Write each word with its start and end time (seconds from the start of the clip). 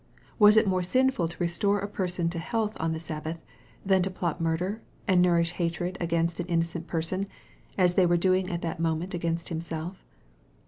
Was 0.39 0.57
it 0.57 0.65
more 0.65 0.81
sinful 0.81 1.27
to 1.27 1.37
restore 1.37 1.77
a 1.77 1.87
person 1.87 2.27
to 2.31 2.39
health 2.39 2.75
on 2.79 2.91
the 2.91 2.99
Sabbath, 2.99 3.43
than 3.85 4.01
to 4.01 4.09
plot 4.09 4.41
murder, 4.41 4.81
and 5.07 5.21
nourish 5.21 5.51
hatred 5.51 5.95
against 6.01 6.39
an 6.39 6.47
innocent 6.47 6.87
person, 6.87 7.27
as 7.77 7.93
they 7.93 8.07
were 8.07 8.17
doing 8.17 8.49
at 8.49 8.63
that 8.63 8.79
moment 8.79 9.13
against 9.13 9.49
Him 9.49 9.61
self 9.61 10.03